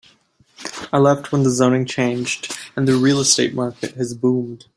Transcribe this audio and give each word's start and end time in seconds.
I 0.91 0.97
left 0.97 1.31
when 1.31 1.43
the 1.43 1.51
zoning 1.51 1.85
changed 1.85 2.57
and 2.75 2.87
the 2.87 2.95
real 2.95 3.19
estate 3.19 3.53
market 3.53 3.91
has 3.97 4.15
boomed. 4.15 4.65